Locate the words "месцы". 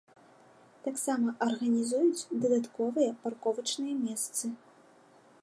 4.07-4.45